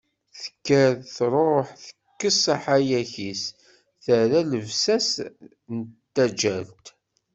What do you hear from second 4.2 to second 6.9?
llebsa-s n taǧǧalt.